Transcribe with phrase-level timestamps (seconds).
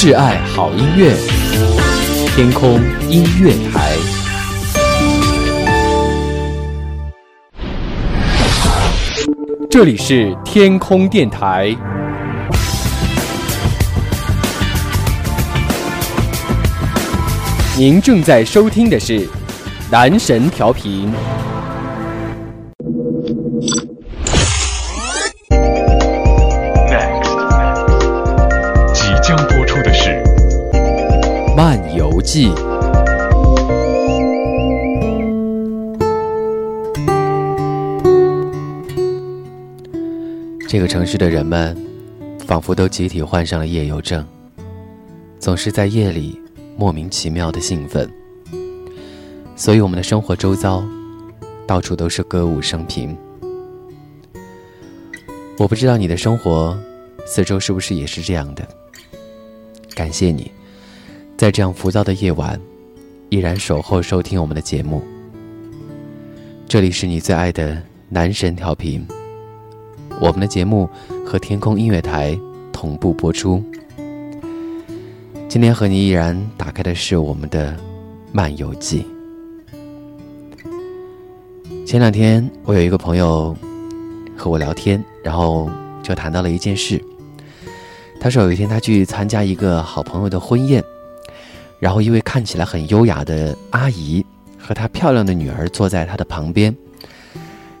[0.00, 1.12] 挚爱好音乐，
[2.36, 2.80] 天空
[3.10, 3.96] 音乐台。
[9.68, 11.76] 这里是天空电台。
[17.76, 19.28] 您正在收听的是
[19.90, 21.12] 男神调频。
[32.30, 32.50] 记》。
[40.68, 41.74] 这个城市的人们，
[42.46, 44.22] 仿佛都集体患上了夜游症，
[45.38, 46.38] 总是在夜里。
[46.76, 48.08] 莫名其妙的兴奋，
[49.56, 50.84] 所以我们的生活周遭
[51.66, 53.16] 到处都是歌舞升平。
[55.58, 56.78] 我不知道你的生活
[57.26, 58.68] 四周是不是也是这样的？
[59.92, 60.52] 感谢你，
[61.38, 62.60] 在这样浮躁的夜晚，
[63.28, 65.00] 依然守候收听我们的节目。
[66.66, 69.06] 这里是你最爱的男神调频，
[70.20, 70.90] 我们的节目
[71.24, 72.36] 和天空音乐台
[72.72, 73.62] 同步播出。
[75.48, 77.76] 今天和你依然打开的是我们的
[78.32, 79.06] 漫游记。
[81.86, 83.56] 前两天我有一个朋友
[84.36, 85.70] 和我聊天，然后
[86.02, 87.00] 就谈到了一件事。
[88.18, 90.82] 他说有一天他去参加一个好朋友的婚宴，
[91.80, 94.24] 然后一位看起来很优雅的阿姨
[94.58, 96.74] 和她漂亮的女儿坐在她的旁边，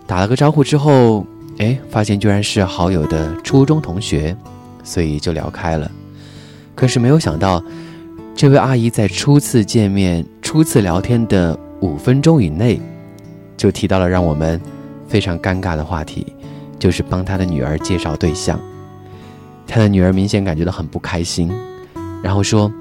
[0.06, 1.26] 打了个招呼之后，
[1.58, 4.36] 哎，发现居然是好友的初中同学，
[4.84, 5.90] 所以就聊开了。
[6.74, 7.62] 可是没有想到，
[8.36, 12.80] 这位阿姨在初次见面、初次聊天的五分钟以内，
[13.56, 14.60] 就提到了让我们
[15.08, 16.32] 非常尴尬的话题，
[16.78, 18.60] 就是帮她的女儿介绍对象。
[19.66, 21.52] 她的女儿明显感觉到很不开心，
[22.22, 22.72] 然后说：“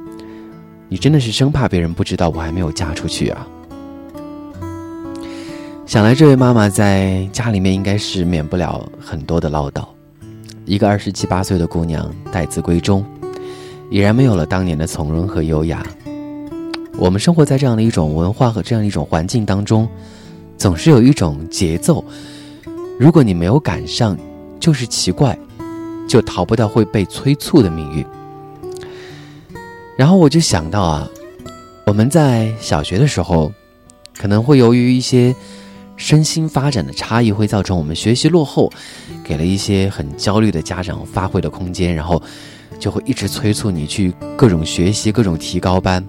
[0.90, 3.48] 你真的是生怕别人不知道我还没有嫁出去啊？”
[5.86, 9.86] 想来这位妈妈在家里面应该是免不了很多的唠叨。
[10.66, 13.06] 一个二十七八岁的姑娘待字闺中。
[13.90, 15.82] 已然没有了当年的从容和优雅。
[16.98, 19.88] 我们生活在这样的一种文化和这样一种环境当中，
[20.58, 22.04] 总是有一种节奏，
[23.00, 24.18] 如果你没有赶上，
[24.60, 25.40] 就是奇怪，
[26.06, 28.06] 就逃不到会被催促的命运。
[29.98, 31.10] 然后我就想到啊，
[31.86, 33.52] 我们在小学的时候，
[34.18, 35.36] 可能会由于一些
[35.96, 38.72] 身心发展的差异，会造成我们学习落后，
[39.24, 42.22] 给了一些很焦虑的家长发挥的空间，然后。
[42.80, 46.06] 就会一直催促你去各种学习、各种提高班。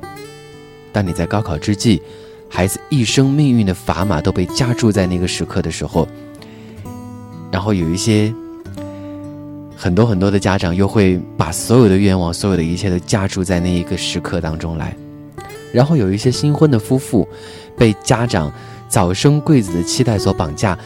[0.92, 2.02] 当你在高考之际，
[2.46, 6.06] 孩子一生命运的砝码都被加注在那个时刻的时候，
[7.50, 8.30] 然后有一些
[9.80, 14.92] 很多很多的家长又会把所有的愿望、所有的一切都加注在那一个时刻当中来，
[15.72, 17.26] 然后有一些新婚的夫妇
[17.76, 18.52] 被家长
[18.88, 20.76] 早生贵子的期待所绑架。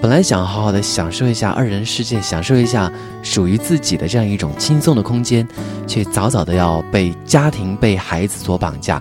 [0.00, 2.92] 本来想好好的享受一下二人世界，享受一下
[3.22, 5.46] 属于自己的这样一种轻松的空间，
[5.86, 9.00] 却早早的要被家庭、被孩子所绑架，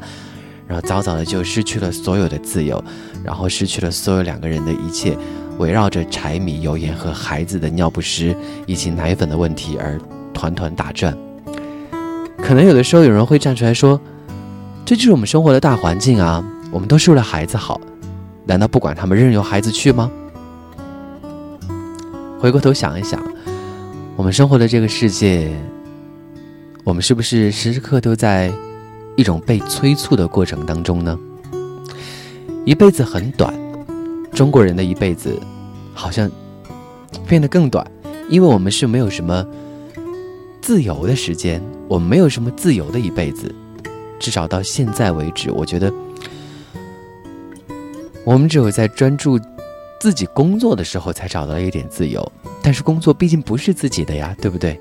[0.67, 2.81] 然后早早的就失去了所有的自由，
[3.23, 5.17] 然后失去了所有两个人的一切，
[5.61, 8.35] 围绕着柴米油盐和孩子的尿不湿
[8.65, 9.95] 以及奶粉的问题而
[10.33, 11.15] 团团打转。
[12.39, 14.01] 可能有的时候有人会站出来说
[14.83, 17.79] ：“这就是我们生活的大环境啊，我们都是为了孩子好，
[18.45, 20.09] 难道不管他们任由孩子去吗？”
[22.41, 23.23] 回过头想一想，
[24.15, 25.51] 我们生活的这个世界，
[26.83, 28.51] 我们是不是时时刻都在
[29.15, 31.15] 一种被催促的过程当中呢？
[32.65, 33.53] 一辈子很短，
[34.33, 35.39] 中国人的一辈子
[36.01, 36.27] 好像
[37.27, 37.85] 变得更短，
[38.27, 39.45] 因为我们是没有什么
[40.59, 43.53] 自由的时间，我们没有什么自由的一辈子，
[44.19, 45.93] 至少到现在为止，我觉得
[48.23, 49.39] 我们只有在专注。
[50.01, 52.31] 自己工作的时候才找到一点自由，
[52.63, 54.75] 但是工作毕竟不是自己的呀，对不对？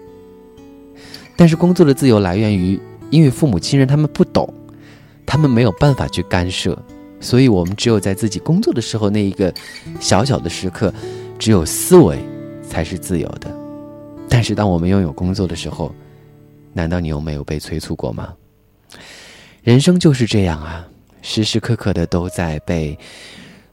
[1.37, 2.81] 但是工作的自由来源于，
[3.11, 4.51] 因为父母亲人他们不懂，
[5.27, 6.83] 他们没有办法去干涉，
[7.21, 9.53] 所以我们只有在自己工作的时候那一个
[10.01, 10.93] 小小的时刻，
[11.39, 12.19] 只有思维
[12.69, 13.55] 才是自由的。
[14.29, 15.95] 但是当我们拥有工作的时候，
[16.73, 18.33] 难道你又没有被催促过吗？
[19.63, 20.89] 人生就是这样啊，
[21.23, 22.99] 时时刻刻的都在被。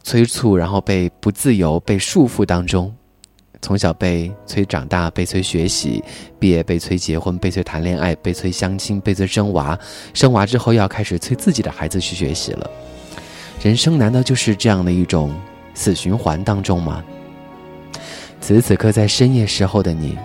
[0.04, 2.96] 催促，然后被不自由、被束缚当中，
[3.62, 6.02] 从小被催长大，被催学习，
[6.40, 9.78] 毕业被催结婚，被催谈恋爱，被催相亲，被催生娃，
[10.14, 12.72] 生娃之后要开始催自己的孩子去学习了。
[13.68, 15.36] 人生难道就是这样的一种
[15.74, 17.04] 死循环当中吗？
[18.40, 20.18] 此时此刻在深夜时候的你，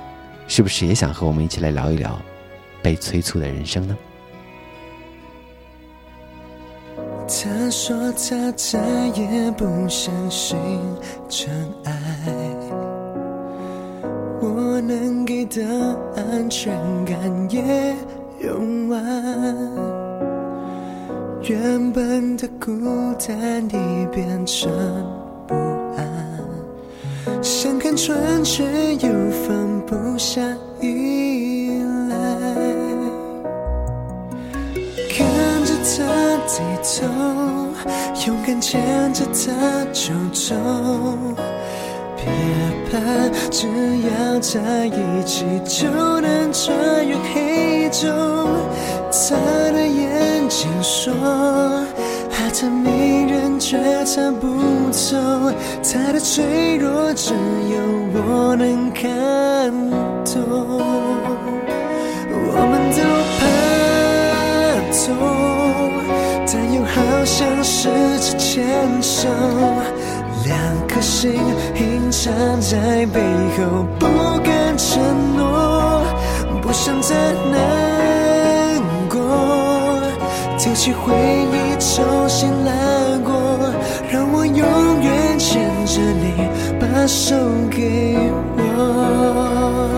[0.46, 2.16] 是不是也想和我们一起来聊一聊
[2.80, 3.98] 被催促的人生呢？
[7.26, 8.78] 他说他再
[9.08, 10.56] 也不相信
[11.28, 11.50] 真
[11.84, 11.92] 爱，
[14.40, 15.64] 我能给的
[16.14, 16.72] 安全
[17.04, 17.18] 感
[17.50, 17.92] 也
[18.40, 19.02] 用完，
[21.44, 22.70] 原本的孤
[23.18, 24.70] 单已变成
[25.48, 25.54] 不
[25.96, 28.62] 安，想看穿却
[28.94, 30.40] 又放不下
[30.80, 32.16] 依赖。
[35.10, 35.26] 看
[35.64, 36.62] 着他低
[37.00, 37.08] 头，
[38.26, 40.54] 勇敢牵着他就走。
[42.24, 42.30] 别
[42.90, 42.98] 怕，
[43.50, 45.88] 只要在一起就
[46.20, 48.08] 能穿越黑昼。
[49.10, 49.36] 他
[49.72, 51.12] 的眼睛说，
[52.30, 54.46] 爱的迷人却猜不
[54.90, 55.52] 透，
[55.82, 57.76] 他的脆弱只有
[58.14, 59.02] 我能看
[60.24, 60.80] 懂。
[62.54, 62.98] 我们都
[63.38, 63.40] 怕
[64.92, 65.06] 痛，
[66.46, 67.88] 但又好像试
[68.20, 68.52] 着牵
[69.02, 69.28] 手，
[70.44, 70.58] 两
[70.88, 71.32] 颗心
[71.76, 73.20] 隐藏在背
[73.56, 74.06] 后，不
[74.42, 75.00] 敢承
[75.36, 76.02] 诺，
[76.60, 77.14] 不想再
[77.52, 79.20] 难过，
[80.58, 82.72] 丢弃回忆，重新来
[83.24, 83.72] 过，
[84.10, 84.56] 让我永
[85.00, 86.48] 远牵着你，
[86.80, 87.36] 把手
[87.70, 88.16] 给
[88.56, 89.91] 我。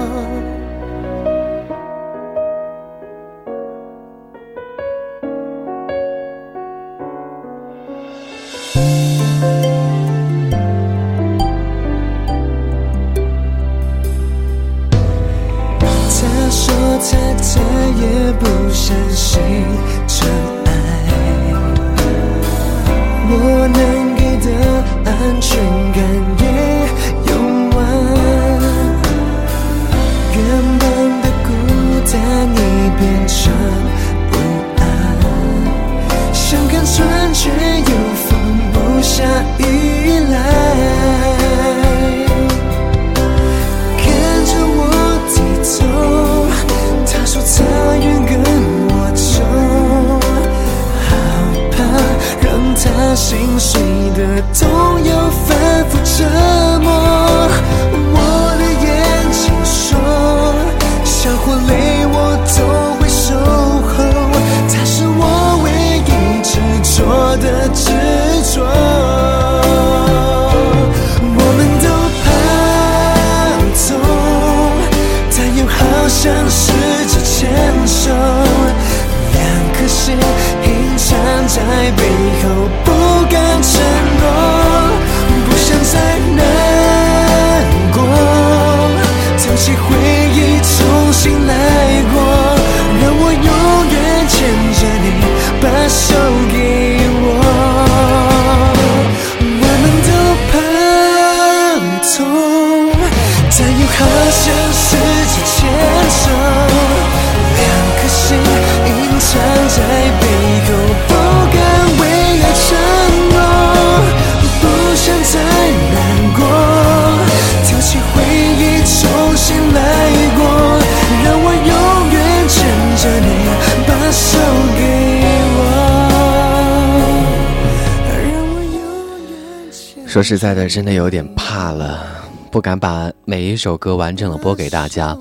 [130.14, 132.06] 说实在的，真的有点怕了，
[132.48, 135.18] 不敢把每一首歌完整的播给大家，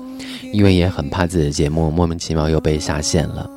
[0.52, 3.50] 因为也很怕自己的节目莫名其妙又被下线了。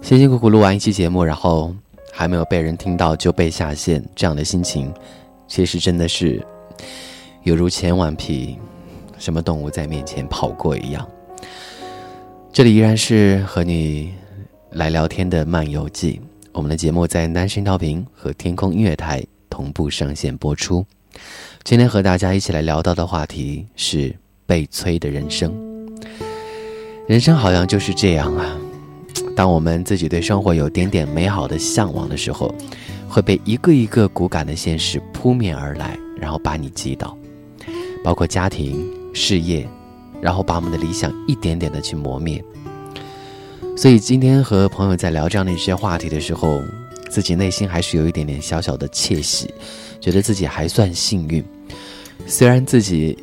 [0.00, 1.70] 辛辛苦苦录完一期节目，然后
[2.10, 4.90] 还没有被人听到就被下线，这样的心情，
[5.46, 6.42] 其实真的是
[7.42, 8.58] 犹如千万匹
[9.18, 11.06] 什么动物在面前跑过一样。
[12.54, 14.14] 这里依然是和你
[14.70, 16.18] 来聊天的漫游记，
[16.52, 19.22] 我们的节目在南声调频和天空音乐台
[19.54, 20.84] 同步上线播出。
[21.62, 24.12] 今天和大家一起来聊到的话题是
[24.46, 25.54] 被催的人生。
[27.06, 28.58] 人生好像就是这样啊，
[29.36, 32.52] 当我们自己对生活有点点美好的向往的时候，
[33.08, 37.16] 会被一个一个骨感的现实扑面而来，然后把你击倒，
[38.02, 39.68] 包括家庭、事业，
[40.20, 42.42] 然后把我们的理想一点点的去磨灭。
[43.76, 46.60] 所以今天和朋友在聊这样的一些话题的时候，
[47.14, 49.48] 自己内心还是有一点点小小的窃喜，
[50.00, 51.44] 觉得自己还算幸运。
[52.26, 53.16] 虽然自己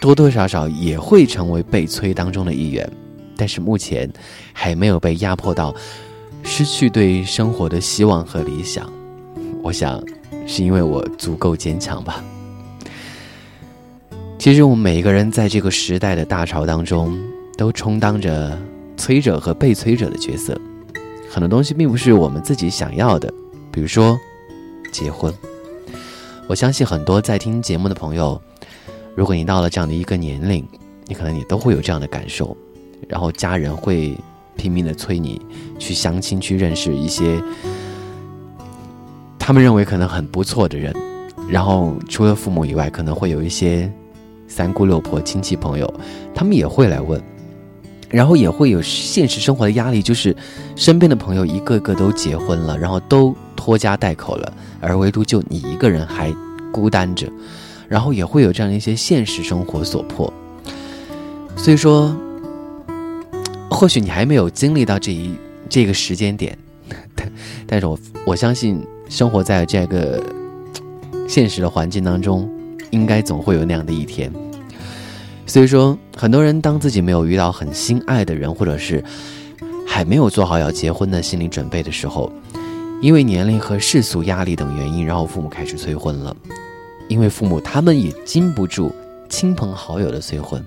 [0.00, 2.90] 多多少少也会成为被催当中的一员，
[3.36, 4.10] 但是目前
[4.54, 5.74] 还没有被压迫到
[6.42, 8.90] 失去对生活的希望和理想。
[9.62, 10.02] 我想
[10.46, 12.24] 是因为我足够坚强吧。
[14.38, 17.14] 其实我们每一个人在这个时代的大潮当中，
[17.58, 18.58] 都充当着
[18.96, 20.58] 催者和被催者的角色。
[21.30, 23.32] 很多东西并不是我们自己想要的，
[23.70, 24.18] 比如说
[24.90, 25.32] 结婚。
[26.48, 28.40] 我相信很多在听节目的朋友，
[29.14, 30.66] 如果你到了这样的一个年龄，
[31.06, 32.56] 你可能你都会有这样的感受，
[33.06, 34.16] 然后家人会
[34.56, 35.40] 拼命的催你
[35.78, 37.38] 去相亲，去认识一些
[39.38, 40.94] 他们认为可能很不错的人，
[41.48, 43.92] 然后除了父母以外，可能会有一些
[44.46, 45.92] 三姑六婆、亲戚朋友，
[46.34, 47.22] 他们也会来问。
[48.10, 50.34] 然后也会有现实生活的压力，就是
[50.76, 56.34] 身边的朋友一个个都结婚了，然后都拖家带口了，而唯独就你一个人还
[56.72, 57.30] 孤单着，
[57.88, 60.32] 然后也会有这样的一些现实生活所迫。
[61.56, 62.16] 所以说，
[63.70, 65.34] 或许你还没有经历到这一
[65.68, 66.56] 这个时间点，
[67.14, 67.32] 但
[67.66, 70.22] 但是我我相信，生活在这个
[71.28, 72.48] 现实的环境当中，
[72.90, 74.32] 应该总会有那样的一天。
[75.48, 79.02] 所以说，很多人当自己没有遇到很心爱的人，或者是
[79.86, 82.30] 还没有做好要结婚的心理准备的时候，
[83.00, 86.36] 因为年龄和世俗压力等原因，然后父母开始催婚了。
[87.08, 88.94] 因为父母他们也经不住
[89.30, 90.62] 亲朋好友的催婚，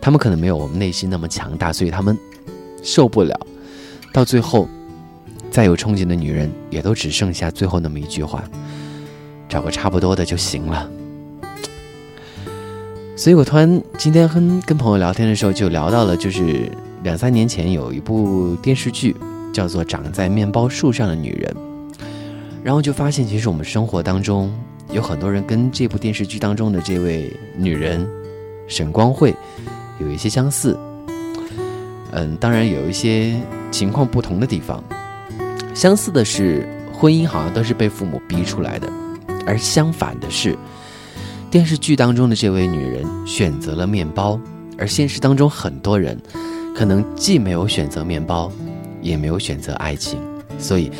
[0.00, 2.18] 他们可能没有我们内心那么强大，所以他们
[2.82, 3.38] 受不了。
[4.14, 4.66] 到最后，
[5.50, 8.42] 再有憧憬的女人，也都只剩下最后那么一句话：
[9.46, 10.88] 找个差不多的就行了。
[13.16, 16.68] 所以我突然今天跟跟朋友聊天的时候，就聊到了，就是
[17.04, 19.14] 两三年前有一部电视剧，
[19.52, 21.54] 叫做《长在面包树上的女人》，
[22.64, 24.52] 然后就发现，其实我们生活当中
[24.90, 28.04] 有很多人跟这部电视剧当中的这位女人
[28.66, 29.32] 沈光慧
[30.00, 30.76] 有一些相似，
[32.10, 33.40] 嗯，当然有一些
[33.70, 34.82] 情况不同的地方。
[35.72, 38.92] 相似的是，婚姻好像都是被父母逼出来的，
[39.46, 40.58] 而相反的是。
[41.54, 44.36] 电视剧当中的这位女人选择了面包，
[44.76, 46.20] 而现实当中很多人，
[46.74, 48.50] 可能既没有选择面包，
[49.00, 50.18] 也没有选择爱情。
[50.58, 50.90] 所以，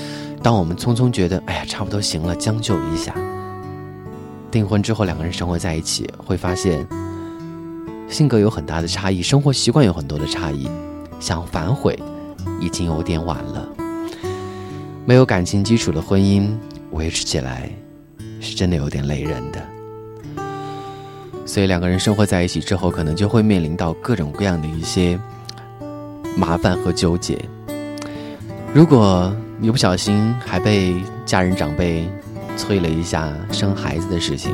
[0.44, 3.12] 当我们匆匆觉得“哎呀，差不多行了”，将就一下，
[4.49, 6.87] 订婚之后两个人生活在一起，会发现
[8.08, 10.70] 性格有很大的差异，生活习惯有很多的差异，
[11.18, 11.99] 想反悔
[12.61, 13.68] 已经有点晚了。
[15.04, 16.49] 没有感情基础的婚姻
[16.92, 17.68] 维持起来，
[18.38, 19.74] 是真的有点累人的。
[21.54, 25.16] 所以两个人生活在一起之后，可能就会面临到各种各样的一些
[26.37, 27.40] 麻烦和纠结。
[28.73, 32.11] 如果一不小心还被家人长辈
[32.56, 34.52] 催了一下生孩子的事情，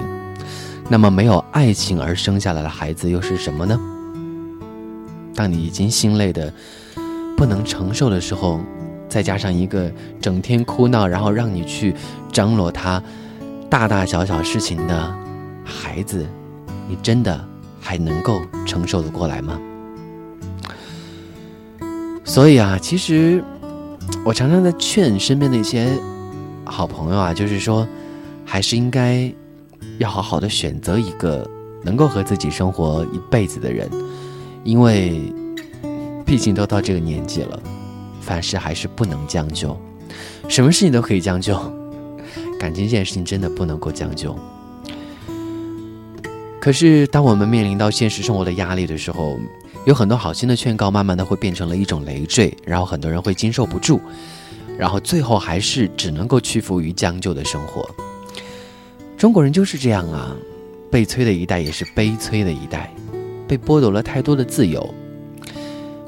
[0.91, 3.81] 那么没有爱情而生下来的孩子又是什么呢？
[5.35, 6.53] 当你已经心累的
[7.35, 8.61] 不能承受的时候，
[9.09, 9.91] 再加上一个
[10.21, 11.95] 整天哭闹，然后让你去
[12.31, 13.03] 张罗他
[13.71, 15.19] 大大小小事情的
[15.65, 16.27] 孩子。
[16.91, 17.43] 你真的
[17.81, 19.61] 还能够承受得过来吗？
[22.25, 23.43] 所以啊，其实
[24.25, 25.89] 我常常在劝身边的一些
[26.65, 27.87] 好朋友啊，就是说，
[28.45, 29.33] 还是应该
[29.99, 31.49] 要好好的选择一个
[31.85, 33.89] 能够和自己生活一辈子的人，
[34.65, 35.33] 因为
[36.27, 37.63] 毕竟都到这个年纪了，
[38.21, 39.79] 凡事还是不能将就，
[40.49, 41.55] 什么事情都可以将就，
[42.59, 44.37] 感情这件事情真的不能够将就。
[46.61, 49.41] 可是，当我们面临到现实生活的压力的时候，
[49.87, 53.99] 有很多好心的劝告，慢慢的会变成了一种累赘，然后很多人会经受不住，
[54.77, 57.89] 然后最后还是只能够屈服于将就的生活。
[59.17, 60.37] 中国人就是这样啊，
[60.91, 62.93] 被催的一代也是悲催的一代，
[63.49, 64.95] 被剥夺了太多的自由，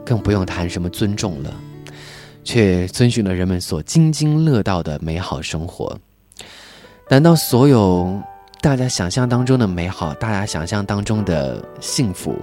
[0.04, 1.54] 更不用谈什么尊重了，
[2.44, 5.98] 却遵循了人们所津津乐道的美好生活。
[7.08, 8.22] 难道所有？
[8.62, 12.38] 大家想象当中的美好，大家想象当中的幸福，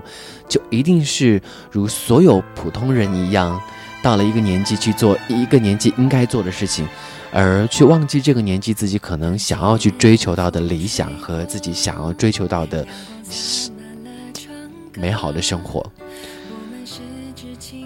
[0.49, 3.57] 就一定是如所有普通人一样，
[4.03, 6.85] 到了一个年纪去做一个年纪应该做的事情，
[7.31, 12.85] 而去忘记这个年纪自己可能想要去追求到的理想和自己想要追求到的
[14.95, 15.89] 美好的生活。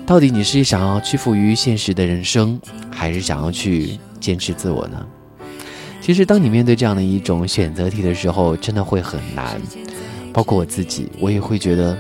[0.08, 2.60] 到底你是想要屈服于现实的人生，
[2.90, 5.06] 还是想要去坚持自我呢？
[6.03, 9.62] 其实，当你面对这样的一种选择题的时候，真的会很难。
[10.33, 11.98] 包括我自己，我也会觉得，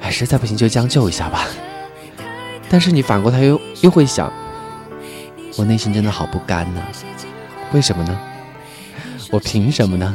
[0.00, 1.46] 哎，实在不行就将就一下吧。
[2.68, 4.32] 但是你反过头又又会想，
[5.56, 6.82] 我内心真的好不甘呢。
[7.72, 8.18] 为什么呢？
[9.30, 10.12] 我凭什么呢？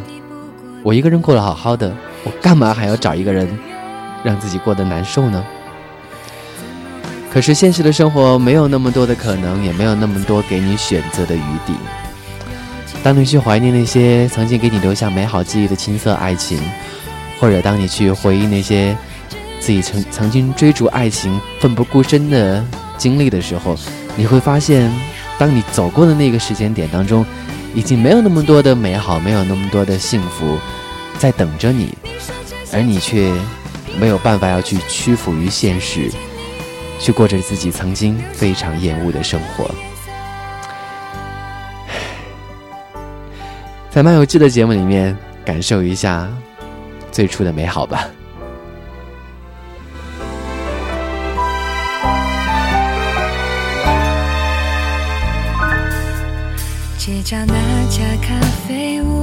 [0.84, 3.48] 我一个人过得好好的，我干嘛还要找一个人，
[4.22, 5.46] 让自己过得难受呢？
[7.34, 11.74] 可是现实的生活没有那么多的可能，也没有那么多给你选择的余地。
[13.02, 16.60] 当你去怀念那些曾经给你留下美好记忆的青涩爱情，
[17.40, 18.96] 或者当你去回忆那些
[19.60, 22.64] 自己曾曾经追逐爱情、奋不顾身的
[23.00, 23.76] 经历的时候，
[24.16, 24.92] 你会发现，
[25.40, 27.26] 当你走过的那个时间点当中，
[27.74, 30.60] 已经没有那么多的美好，没有那么多的幸福
[31.18, 31.98] 在等着你，
[32.72, 33.34] 而你却
[34.00, 36.12] 没有办法要去屈服于现实，
[37.00, 39.70] 去过着自己曾经非常厌恶的生活。
[43.90, 46.28] 在漫游记的节目里面，感受一下
[47.12, 48.08] 最初的美好吧。
[56.98, 57.54] 街角那
[57.90, 58.34] 家咖
[58.66, 59.23] 啡屋，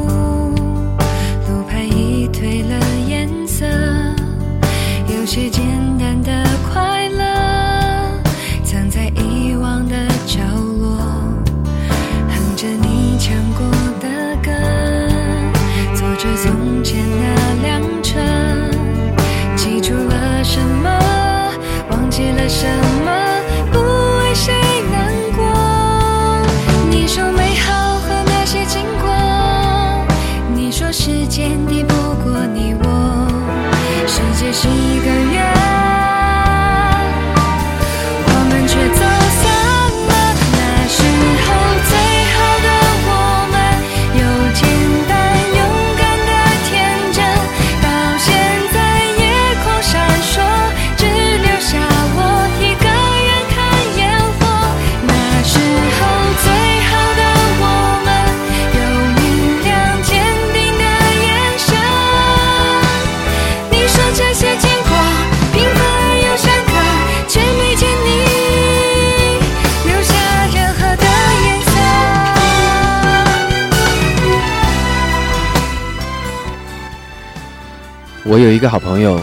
[78.42, 79.20] 有一个好朋友，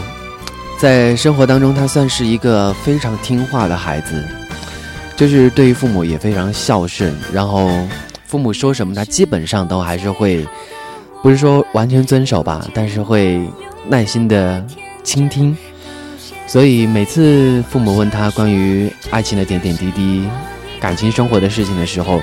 [0.78, 4.24] 在生活当中，他算是一个非常听话的孩子，
[5.16, 7.70] 就是对于父母也非常孝顺，然后
[8.26, 10.46] 父母说什么，他基本上都还是会，
[11.22, 13.40] 不是说完全遵守吧，但是会
[13.88, 14.64] 耐心的
[15.02, 15.56] 倾听。
[16.46, 20.28] 所以每次父母问他关于爱情的点点滴滴、
[20.80, 22.22] 感情生活的事情的时候，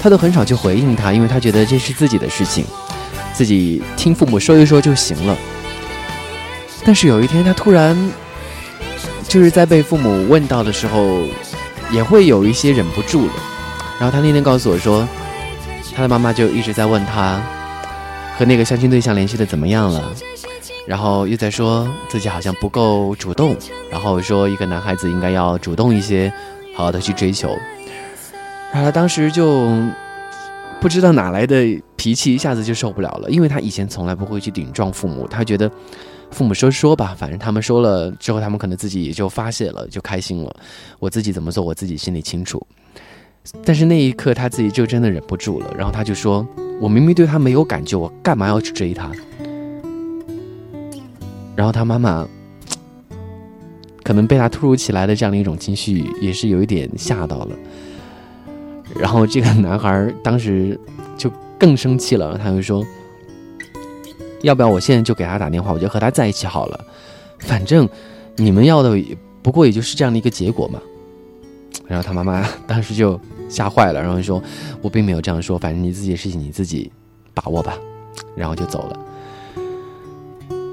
[0.00, 2.64] 他都很少去回应他，因为他觉得这是自己的事情，
[3.34, 5.36] 自己听父母说一说就行了。
[6.84, 7.96] 但是有一天，他突然
[9.28, 11.22] 就是在被父母问到的时候，
[11.92, 13.32] 也会有一些忍不住了。
[14.00, 15.08] 然后他那天告诉我说，
[15.94, 17.40] 他的妈妈就一直在问他
[18.36, 20.12] 和那个相亲对象联系的怎么样了，
[20.84, 23.56] 然后又在说自己好像不够主动，
[23.88, 26.32] 然后说一个男孩子应该要主动一些，
[26.74, 27.48] 好好的去追求。
[28.72, 29.70] 然后他当时就
[30.80, 35.70] 不知道哪来的脾气，一下子就受不了了，因为他以前从来不会去顶撞父母，他觉得。
[36.32, 40.56] 父母说说吧，反正他们说了之后，他们可能自己也就发泄了，就开心了。
[40.98, 42.66] 我自己怎么做，我自己心里清楚。
[43.64, 46.46] 但是那一刻，他自己就真的忍不住了，然后他就说
[46.80, 49.10] ：“我明明对他没有感觉，我干嘛要去追他？”
[51.54, 52.26] 然后他妈妈
[54.02, 57.56] 可能被他突如其来的这样的一种情绪，也是有一点吓到了。
[58.98, 60.78] 然后这个男孩当时
[61.18, 62.82] 就更生气了，他就说。
[64.42, 66.84] 要不要我现在就给他打电话，我就和他在一起好了，
[67.38, 67.88] 反正
[68.36, 68.96] 你们要的
[69.42, 70.80] 不过也就是这样的一个结果嘛。
[71.88, 74.42] 然后他妈妈当时就吓坏了，然后就说
[74.82, 76.90] ：“我并没有这样说，反正你自己的事情你自己
[77.34, 77.78] 把握吧。”
[78.36, 78.98] 然后就走了。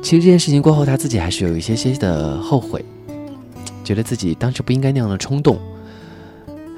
[0.01, 2.83] 其实这件事情过后，他自己还是有一些些的后悔，
[3.83, 5.57] 觉得自己当时不应该那样的冲动。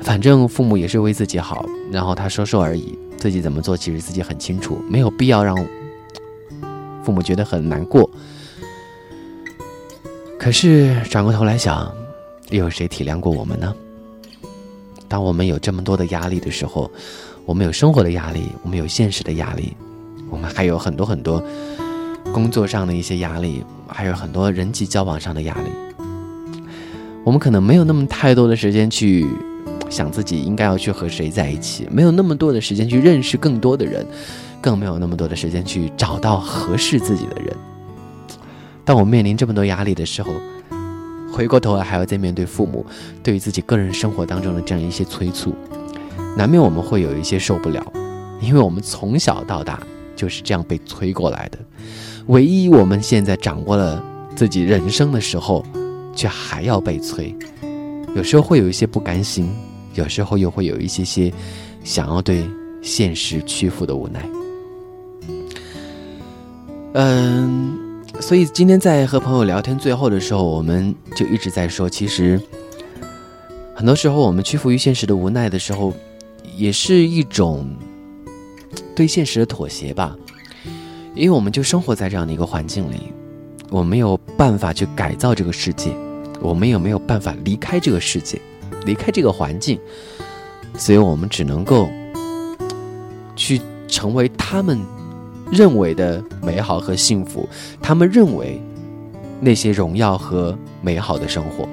[0.02, 5.56] 反正父母也是为自己好，然后他说说而已，自己怎么做其实自己很清楚，没有必要让。
[7.04, 8.10] 父母觉得很难过，
[10.40, 11.92] 可是转过头来想，
[12.50, 13.74] 又有谁体谅过我们呢？
[15.08, 16.90] 当我们有这么多的压力的时候，
[17.46, 19.76] 我们有生活的压力，我们有现实的压力，
[20.30, 21.44] 我们还有很多很多
[22.32, 25.70] 工作上的一些压力，还有很多人际交往上的压力。
[27.24, 29.28] 我们可能没有那么太多的时间去
[29.90, 34.06] 想自己应该要去和谁在一起，没有那么多的时间去认识更多的人。
[34.62, 37.56] 更没有那么多的时间去找到合适自己的人。
[38.86, 40.32] 当我面临这么多压力的时候，
[41.32, 42.86] 回过头来还要再面对父母
[43.24, 45.56] 对于自己个人生活当中的这样一些催促，
[46.36, 47.86] 难免我们会有一些受不了，
[48.42, 49.80] 因为我们从小到大
[50.16, 51.58] 就是这样被催过来的。
[52.28, 54.04] 唯一我们现在掌握了
[54.36, 55.66] 自己人生的时候，
[56.14, 57.34] 却还要被催，
[58.16, 59.50] 有时候会有一些不甘心，
[59.94, 61.32] 有时候又会有一些些
[61.84, 62.44] 想要对
[62.82, 64.22] 现实屈服的无奈。
[66.94, 72.40] 嗯，所以今天在和朋友聊天最后的时候，我们就一直在说，其实
[73.74, 75.94] 很多时候我们屈服于现实的无奈的时候，
[76.58, 77.66] 也是一种
[78.94, 80.16] 对现实的妥协吧。
[81.16, 83.14] 因为我们就生活在这样的一个环境里，
[83.70, 85.96] 我没有办法去改造这个世界，
[86.42, 88.40] 我们也没有办法离开这个世界，
[88.86, 89.80] 离开这个环境，
[90.78, 91.90] 所以我们只能够
[93.36, 94.80] 去成为他们
[95.52, 97.48] 认为的美好和幸福，
[97.82, 98.62] 他们认为
[99.40, 101.68] 那些荣耀和美好的生活。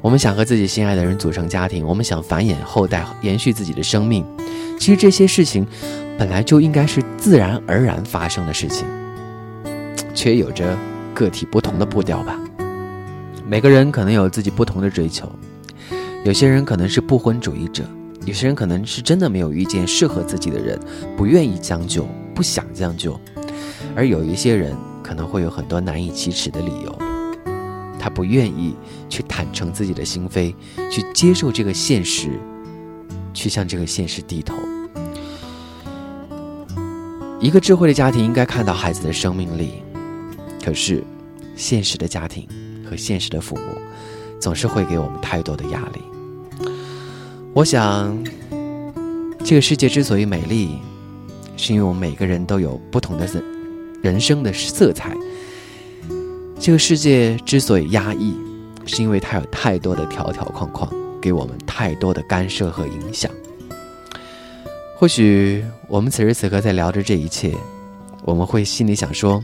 [0.00, 4.24] 我们想和自己心爱的人组成家庭，我们想繁衍后代，延续自己的生命。
[4.78, 5.66] 其实这些事情
[6.18, 8.86] 本来就应该是自然而然发生的事情，
[10.14, 10.76] 却有着
[11.12, 12.38] 个体不同的步调吧。
[13.48, 15.30] 每个人可能有自己不同的追求，
[16.24, 17.84] 有些人可能是不婚主义者，
[18.24, 20.78] 有些人可能是真的没有遇见适合自己的人，
[21.16, 23.20] 不愿意将就，不想将就，
[23.96, 26.96] 而有一些人可能会有很多难以启齿的理由，
[27.98, 28.76] 他不愿意
[29.08, 30.54] 去坦诚自己的心扉，
[30.88, 32.30] 去接受这个现实。
[33.36, 34.56] 去向这个现实低头。
[37.38, 39.82] 一个智慧的家庭应该看到孩子的生命力，
[40.64, 41.04] 可是，
[41.54, 42.48] 现实的家庭
[42.88, 43.62] 和现实的父母，
[44.40, 46.00] 总是会给我们太多的压力。
[47.52, 48.16] 我想，
[49.44, 50.78] 这个世界之所以美丽，
[51.56, 53.44] 是因为我们每个人都有不同的人
[54.02, 55.16] 人生的色彩。
[56.58, 58.34] 这个世界之所以压抑，
[58.86, 60.90] 是因为它有太多的条条框框。
[61.18, 63.28] 给我们太多的干涉和影响。
[64.96, 67.52] 或许我们此时此刻在聊着这一切，
[68.22, 69.42] 我们会心里想说：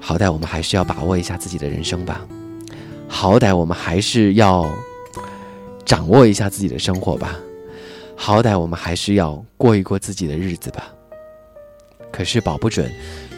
[0.00, 2.26] 好歹我们还是要把握一下自己的人生吧，
[3.06, 4.68] 好歹我们还是要
[5.84, 7.36] 掌握一下自己的生活吧，
[8.16, 10.92] 好歹我们还是要过一过自己的日子吧。
[12.10, 12.90] 可是保不准，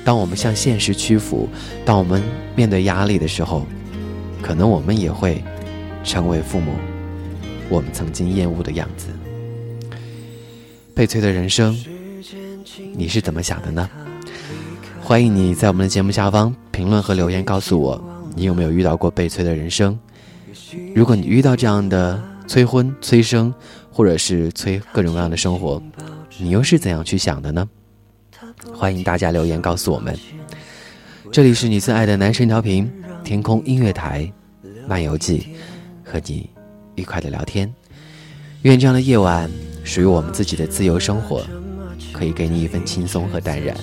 [0.05, 1.49] 当我们向现实屈服，
[1.85, 2.23] 当我们
[2.55, 3.67] 面对压力的时候，
[4.41, 5.43] 可能我们也会
[6.05, 6.73] 成为父母。
[7.69, 9.09] 我们曾经厌恶的样子，
[10.95, 11.77] 悲催的人生，
[12.95, 13.91] 你是怎么想的呢？
[15.03, 18.03] 欢迎你在我们的节目下方评论和留言，告诉我
[18.35, 19.99] 你有没有遇到过悲催的人生。
[20.95, 23.53] 如果你遇到这样的催婚、催生，
[23.99, 25.83] 或者是催各种各样的生活，
[26.39, 27.69] 你又是怎样去想的呢？
[28.73, 30.17] 欢迎大家留言告诉我们。
[31.33, 32.89] 这里是你最爱的男神调频，
[33.25, 34.33] 天空音乐台，
[34.87, 35.49] 漫游记，
[36.05, 36.49] 和你。
[36.95, 37.73] 愉快的聊天，
[38.63, 39.51] 愿这样的夜晚
[39.83, 41.45] 属于我们自己的自由生活，
[42.13, 43.77] 可以给你一份轻松和淡然。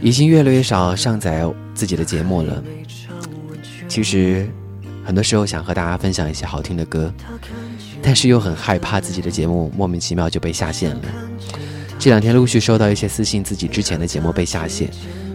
[0.00, 2.64] 已经越来越少上载自己的节目了。
[3.88, 4.48] 其实，
[5.04, 7.12] 很多时候想和大家分享一些好听的歌，
[8.06, 11.02] 但是又很害怕自己的节目莫名其妙就被下线了。
[11.98, 14.88] 这两天陆续收到一些私信，自己之前的节目被下线，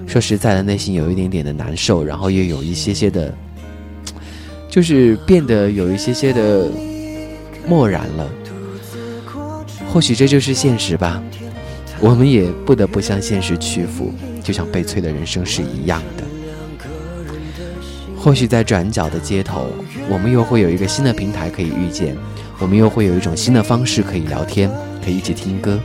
[0.08, 3.34] 说实在的，内心有一点点的难受，然后又有一些些的。
[4.70, 6.72] 就是变得有一些些的
[7.68, 8.30] 漠然了，
[9.92, 11.22] 或许这就是现实吧。
[12.00, 16.24] 我们也不得不向现实屈服，就像悲催的人生是一样的。
[18.18, 19.68] 或许在转角的街头，
[20.10, 22.16] 我们又会有一个新的平台可以遇见，
[22.62, 24.72] 我们又会有一种新的方式可以聊天，
[25.04, 25.80] 可以一起听歌。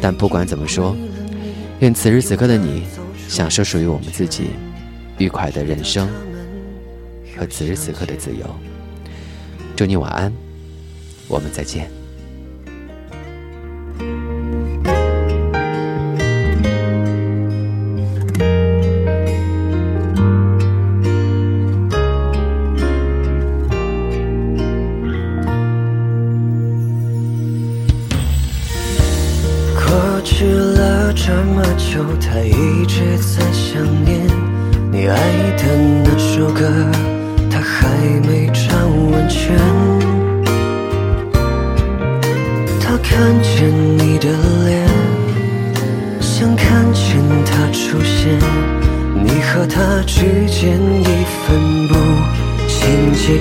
[0.00, 0.96] 但不管怎么说，
[1.80, 2.84] 愿此时此刻的你，
[3.28, 4.50] 享受属于我们自己
[5.18, 6.08] 愉快的人生。
[7.36, 8.44] 和此时此刻的自由。
[9.76, 10.32] 祝你晚安，
[11.28, 12.01] 我们再见。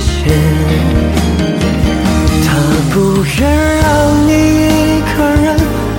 [0.01, 0.33] 清界限。
[2.43, 2.49] 他
[2.93, 2.95] 不
[3.39, 3.39] 愿
[3.77, 3.85] 让
[4.27, 5.45] 你一个人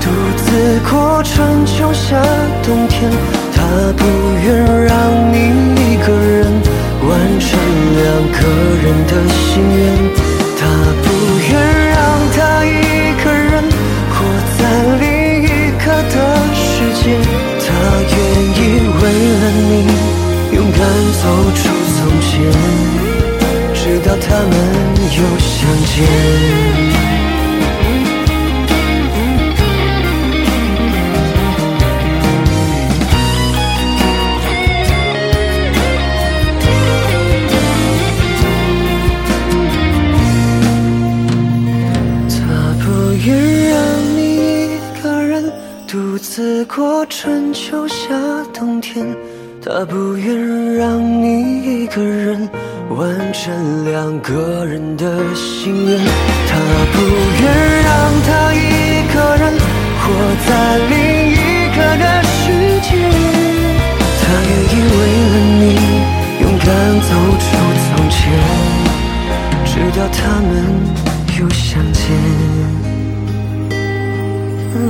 [0.00, 0.04] 独
[0.36, 0.46] 自
[0.90, 0.90] 过
[1.22, 1.30] 春
[1.64, 2.20] 秋夏
[2.62, 3.10] 冬天，
[3.54, 3.58] 他
[3.96, 4.00] 不
[4.44, 4.46] 愿
[4.84, 4.92] 让
[5.32, 5.34] 你
[5.80, 6.50] 一个人。
[7.02, 7.10] 完
[7.40, 7.58] 成
[7.96, 8.38] 两个
[8.80, 9.80] 人的心愿，
[10.56, 10.60] 他
[11.02, 11.04] 不
[11.50, 11.52] 愿
[11.88, 11.98] 让
[12.36, 12.70] 他一
[13.24, 13.52] 个人
[14.08, 14.14] 活
[14.56, 14.60] 在
[15.00, 15.02] 另
[15.42, 15.46] 一
[15.82, 15.84] 个
[16.14, 16.14] 的
[16.54, 16.62] 世
[17.02, 17.02] 界，
[17.58, 17.66] 他
[18.06, 18.16] 愿
[18.54, 18.60] 意
[19.02, 19.04] 为
[19.40, 19.70] 了你
[20.54, 20.78] 勇敢
[21.20, 21.22] 走
[21.56, 21.60] 出
[21.96, 22.30] 从前，
[24.12, 24.52] 和他们
[25.16, 25.96] 又相见。
[42.28, 42.36] 他
[42.84, 43.80] 不愿让
[44.14, 45.50] 你一个人
[45.88, 48.10] 独自过春秋夏
[48.52, 49.41] 冬天。
[49.64, 52.48] 他不愿让你一个人
[52.90, 56.00] 完成两个人的心愿，
[56.48, 56.58] 他
[56.92, 56.98] 不
[57.40, 57.44] 愿
[57.84, 57.94] 让
[58.26, 59.54] 他一个人
[60.00, 60.02] 活
[60.48, 60.50] 在
[60.90, 60.96] 另
[61.30, 61.34] 一
[61.76, 62.42] 个的世
[62.82, 62.90] 界，
[64.20, 65.64] 他愿意为了你
[66.42, 66.66] 勇敢
[67.02, 67.46] 走出
[67.86, 68.20] 从前，
[69.64, 70.50] 直到他们
[71.38, 72.02] 又相见。
[74.74, 74.80] 嗯，